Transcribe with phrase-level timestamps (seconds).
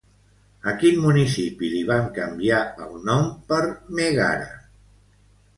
[0.71, 3.61] A quin municipi li van canviar el nom per
[4.01, 4.53] Mègara?